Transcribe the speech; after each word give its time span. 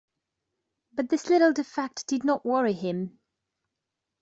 But 0.93 1.09
this 1.09 1.29
little 1.29 1.53
defect 1.53 2.07
did 2.07 2.23
not 2.23 2.43
worry 2.43 2.73
him. 2.73 3.19